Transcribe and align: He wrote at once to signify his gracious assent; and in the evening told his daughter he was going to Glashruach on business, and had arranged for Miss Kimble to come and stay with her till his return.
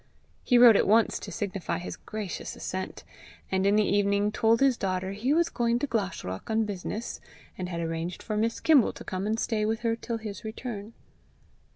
He 0.43 0.57
wrote 0.57 0.75
at 0.75 0.87
once 0.87 1.19
to 1.19 1.31
signify 1.31 1.77
his 1.77 1.95
gracious 1.95 2.55
assent; 2.55 3.03
and 3.51 3.67
in 3.67 3.75
the 3.75 3.83
evening 3.85 4.31
told 4.31 4.59
his 4.59 4.75
daughter 4.75 5.11
he 5.11 5.31
was 5.31 5.47
going 5.49 5.77
to 5.77 5.85
Glashruach 5.85 6.49
on 6.49 6.65
business, 6.65 7.21
and 7.55 7.69
had 7.69 7.79
arranged 7.81 8.23
for 8.23 8.35
Miss 8.35 8.59
Kimble 8.59 8.93
to 8.93 9.03
come 9.03 9.27
and 9.27 9.39
stay 9.39 9.63
with 9.63 9.81
her 9.81 9.95
till 9.95 10.17
his 10.17 10.43
return. 10.43 10.93